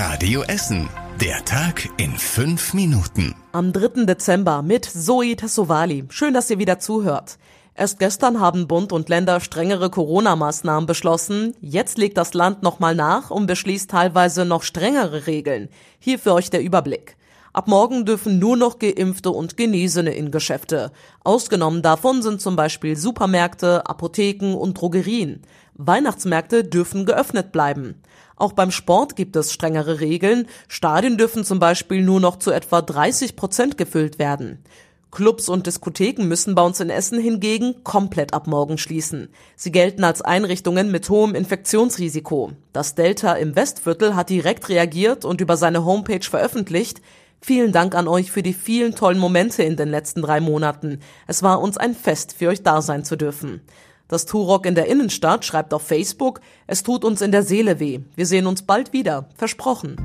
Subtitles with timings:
[0.00, 0.88] Radio Essen.
[1.20, 3.34] Der Tag in fünf Minuten.
[3.50, 4.04] Am 3.
[4.04, 6.04] Dezember mit Zoe Tassovali.
[6.10, 7.36] Schön, dass ihr wieder zuhört.
[7.74, 11.56] Erst gestern haben Bund und Länder strengere Corona-Maßnahmen beschlossen.
[11.60, 15.68] Jetzt legt das Land nochmal nach und beschließt teilweise noch strengere Regeln.
[15.98, 17.16] Hier für euch der Überblick.
[17.52, 20.92] Ab morgen dürfen nur noch Geimpfte und Genesene in Geschäfte.
[21.24, 25.42] Ausgenommen davon sind zum Beispiel Supermärkte, Apotheken und Drogerien.
[25.74, 28.02] Weihnachtsmärkte dürfen geöffnet bleiben.
[28.36, 30.46] Auch beim Sport gibt es strengere Regeln.
[30.68, 34.62] Stadien dürfen zum Beispiel nur noch zu etwa 30 Prozent gefüllt werden.
[35.10, 39.30] Clubs und Diskotheken müssen bei uns in Essen hingegen komplett ab morgen schließen.
[39.56, 42.52] Sie gelten als Einrichtungen mit hohem Infektionsrisiko.
[42.74, 47.00] Das Delta im Westviertel hat direkt reagiert und über seine Homepage veröffentlicht,
[47.40, 51.00] Vielen Dank an euch für die vielen tollen Momente in den letzten drei Monaten.
[51.26, 53.60] Es war uns ein Fest, für euch da sein zu dürfen.
[54.08, 58.00] Das Turok in der Innenstadt schreibt auf Facebook, es tut uns in der Seele weh.
[58.16, 59.28] Wir sehen uns bald wieder.
[59.36, 59.96] Versprochen.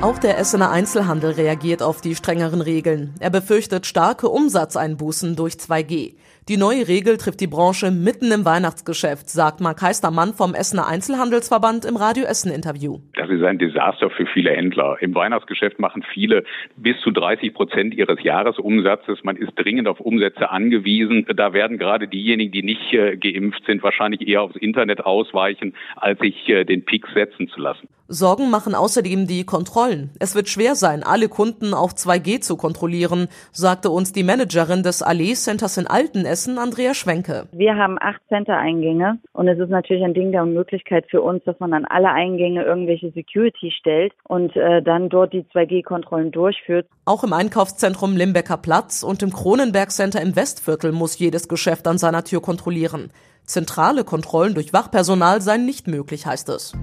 [0.00, 3.14] Auch der Essener Einzelhandel reagiert auf die strengeren Regeln.
[3.18, 6.14] Er befürchtet starke Umsatzeinbußen durch 2G.
[6.48, 11.84] Die neue Regel trifft die Branche mitten im Weihnachtsgeschäft, sagt Mark Heistermann vom Essener Einzelhandelsverband
[11.84, 13.00] im Radio Essen Interview.
[13.16, 14.96] Das ist ein Desaster für viele Händler.
[15.02, 16.44] Im Weihnachtsgeschäft machen viele
[16.78, 19.18] bis zu 30 Prozent ihres Jahresumsatzes.
[19.24, 21.26] Man ist dringend auf Umsätze angewiesen.
[21.36, 26.18] Da werden gerade diejenigen, die nicht äh, geimpft sind, wahrscheinlich eher aufs Internet ausweichen, als
[26.20, 27.88] sich äh, den Peak setzen zu lassen.
[28.10, 30.12] Sorgen machen außerdem die Kontrollen.
[30.18, 35.02] Es wird schwer sein, alle Kunden auf 2G zu kontrollieren, sagte uns die Managerin des
[35.02, 37.48] Allee Centers in Altenessen, Andrea Schwenke.
[37.52, 41.58] Wir haben acht Center-Eingänge und es ist natürlich ein Ding der Unmöglichkeit für uns, dass
[41.58, 46.86] man an alle Eingänge irgendwelche Security stellt und äh, dann dort die 2G-Kontrollen durchführt.
[47.06, 51.98] Auch im Einkaufszentrum Limbecker Platz und im Kronenberg Center im Westviertel muss jedes Geschäft an
[51.98, 53.10] seiner Tür kontrollieren.
[53.44, 56.74] Zentrale Kontrollen durch Wachpersonal seien nicht möglich, heißt es.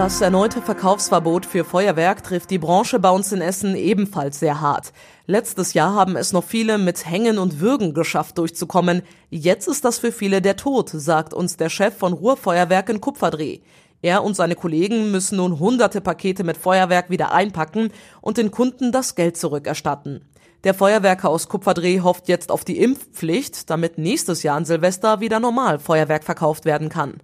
[0.00, 4.94] Das erneute Verkaufsverbot für Feuerwerk trifft die Branche bei uns in Essen ebenfalls sehr hart.
[5.26, 9.02] Letztes Jahr haben es noch viele mit Hängen und Würgen geschafft durchzukommen.
[9.28, 13.58] Jetzt ist das für viele der Tod, sagt uns der Chef von Ruhrfeuerwerk in Kupferdreh.
[14.00, 17.92] Er und seine Kollegen müssen nun hunderte Pakete mit Feuerwerk wieder einpacken
[18.22, 20.24] und den Kunden das Geld zurückerstatten.
[20.64, 25.40] Der Feuerwerker aus Kupferdreh hofft jetzt auf die Impfpflicht, damit nächstes Jahr an Silvester wieder
[25.40, 27.20] normal Feuerwerk verkauft werden kann.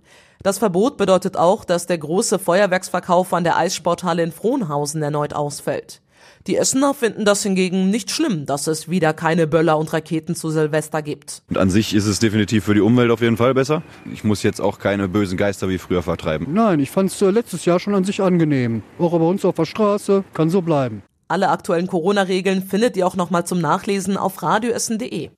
[0.47, 6.03] Das Verbot bedeutet auch, dass der große Feuerwerksverkauf an der Eissporthalle in Frohnhausen erneut ausfällt.
[6.47, 10.51] Die Essener finden das hingegen nicht schlimm, dass es wieder keine Böller und Raketen zu
[10.51, 11.43] Silvester gibt.
[11.49, 13.83] Und an sich ist es definitiv für die Umwelt auf jeden Fall besser.
[14.13, 16.47] Ich muss jetzt auch keine bösen Geister wie früher vertreiben.
[16.53, 18.85] Nein, ich fand es äh, letztes Jahr schon an sich angenehm.
[19.01, 21.03] Auch bei uns auf der Straße kann so bleiben.
[21.27, 25.31] Alle aktuellen Corona-Regeln findet ihr auch nochmal zum Nachlesen auf radioessen.de.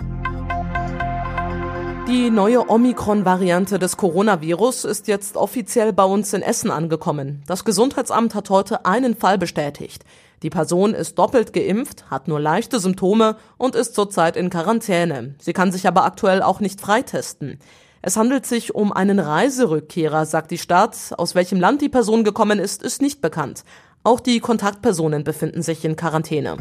[2.09, 7.43] Die neue Omikron-Variante des Coronavirus ist jetzt offiziell bei uns in Essen angekommen.
[7.47, 10.07] Das Gesundheitsamt hat heute einen Fall bestätigt.
[10.43, 15.35] Die Person ist doppelt geimpft, hat nur leichte Symptome und ist zurzeit in Quarantäne.
[15.39, 17.59] Sie kann sich aber aktuell auch nicht freitesten.
[18.01, 20.97] Es handelt sich um einen Reiserückkehrer, sagt die Stadt.
[21.19, 23.65] Aus welchem Land die Person gekommen ist, ist nicht bekannt.
[24.03, 26.57] Auch die Kontaktpersonen befinden sich in Quarantäne.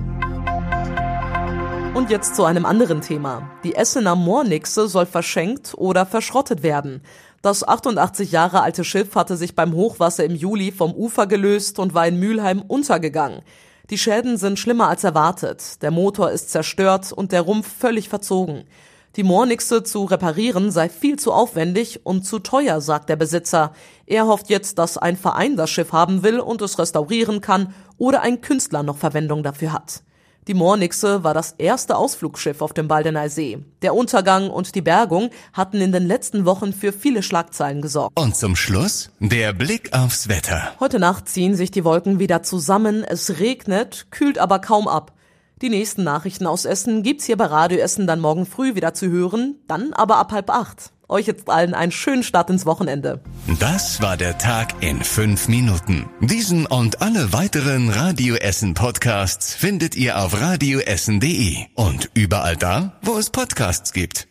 [1.97, 3.49] Und jetzt zu einem anderen Thema.
[3.63, 7.01] Die Essener Moornixe soll verschenkt oder verschrottet werden.
[7.41, 11.95] Das 88 Jahre alte Schiff hatte sich beim Hochwasser im Juli vom Ufer gelöst und
[11.95, 13.41] war in Mülheim untergegangen.
[13.89, 15.81] Die Schäden sind schlimmer als erwartet.
[15.81, 18.65] Der Motor ist zerstört und der Rumpf völlig verzogen.
[19.15, 23.73] Die Moornixe zu reparieren sei viel zu aufwendig und zu teuer, sagt der Besitzer.
[24.05, 28.21] Er hofft jetzt, dass ein Verein das Schiff haben will und es restaurieren kann oder
[28.21, 30.03] ein Künstler noch Verwendung dafür hat.
[30.47, 33.59] Die Moornixe war das erste Ausflugsschiff auf dem Baldener See.
[33.81, 38.17] Der Untergang und die Bergung hatten in den letzten Wochen für viele Schlagzeilen gesorgt.
[38.17, 40.71] Und zum Schluss der Blick aufs Wetter.
[40.79, 45.11] Heute Nacht ziehen sich die Wolken wieder zusammen, es regnet, kühlt aber kaum ab.
[45.61, 49.09] Die nächsten Nachrichten aus Essen gibt's hier bei Radio Essen dann morgen früh wieder zu
[49.09, 50.93] hören, dann aber ab halb acht.
[51.09, 53.21] Euch jetzt allen einen schönen Start ins Wochenende.
[53.59, 56.09] Das war der Tag in fünf Minuten.
[56.19, 63.17] Diesen und alle weiteren Radio Essen Podcasts findet ihr auf radioessen.de und überall da, wo
[63.17, 64.27] es Podcasts gibt.